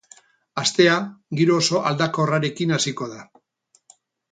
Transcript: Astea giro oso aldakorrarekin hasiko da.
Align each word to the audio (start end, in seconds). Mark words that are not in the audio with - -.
Astea 0.61 0.95
giro 1.41 1.59
oso 1.61 1.83
aldakorrarekin 1.91 2.75
hasiko 2.79 3.13
da. 3.15 3.23